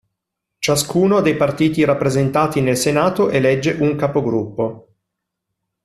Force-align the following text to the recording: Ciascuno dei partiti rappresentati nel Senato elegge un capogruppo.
Ciascuno 0.57 1.21
dei 1.21 1.35
partiti 1.37 1.83
rappresentati 1.83 2.59
nel 2.59 2.75
Senato 2.75 3.29
elegge 3.29 3.73
un 3.81 3.95
capogruppo. 3.95 4.95